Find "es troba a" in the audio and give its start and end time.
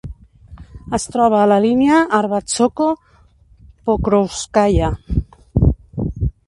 0.97-1.49